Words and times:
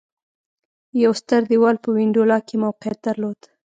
یو 1.03 1.11
ستر 1.21 1.41
دېوال 1.49 1.75
په 1.83 1.89
وینډولا 1.95 2.39
کې 2.47 2.55
موقعیت 2.63 2.97
درلود 3.07 3.39